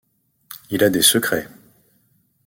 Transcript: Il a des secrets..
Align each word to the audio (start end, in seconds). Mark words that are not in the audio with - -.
Il 0.71 0.83
a 0.83 0.89
des 0.89 1.03
secrets.. 1.03 1.47